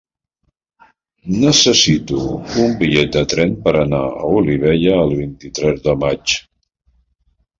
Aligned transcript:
Necessito 1.41 2.21
un 2.63 2.73
bitllet 2.79 3.11
de 3.17 3.23
tren 3.35 3.53
per 3.67 3.73
anar 3.81 4.01
a 4.23 4.31
Olivella 4.39 4.97
el 5.03 5.13
vint-i-tres 5.21 5.83
de 5.89 5.95
maig. 6.05 6.37